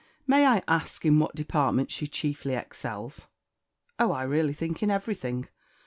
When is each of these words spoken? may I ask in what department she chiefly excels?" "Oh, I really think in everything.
may 0.25 0.47
I 0.47 0.63
ask 0.67 1.05
in 1.05 1.19
what 1.19 1.35
department 1.35 1.91
she 1.91 2.07
chiefly 2.07 2.55
excels?" 2.55 3.27
"Oh, 3.99 4.11
I 4.11 4.23
really 4.23 4.53
think 4.55 4.81
in 4.81 4.89
everything. 4.89 5.47